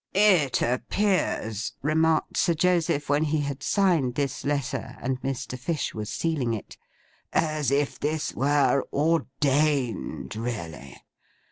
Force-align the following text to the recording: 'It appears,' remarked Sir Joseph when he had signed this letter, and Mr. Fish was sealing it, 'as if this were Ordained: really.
'It 0.15 0.63
appears,' 0.63 1.73
remarked 1.83 2.35
Sir 2.35 2.55
Joseph 2.55 3.07
when 3.07 3.23
he 3.25 3.41
had 3.41 3.61
signed 3.61 4.15
this 4.15 4.43
letter, 4.43 4.97
and 4.99 5.21
Mr. 5.21 5.55
Fish 5.59 5.93
was 5.93 6.09
sealing 6.11 6.55
it, 6.55 6.75
'as 7.33 7.69
if 7.69 7.99
this 7.99 8.33
were 8.33 8.83
Ordained: 8.91 10.35
really. 10.35 10.97